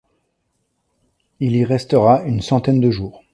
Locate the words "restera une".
1.63-2.41